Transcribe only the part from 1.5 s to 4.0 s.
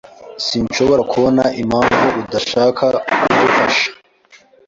impamvu udashaka kudufasha.